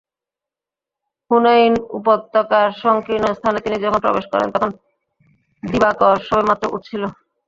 [1.31, 4.69] হুনাইন উপত্যকার সংকীর্ণ স্থানে তিনি যখন প্রবেশ করেন তখন
[5.63, 7.03] দিবাকর সবেমাত্র উঠছিল।